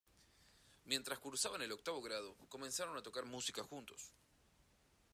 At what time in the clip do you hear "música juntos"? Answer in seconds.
3.25-4.09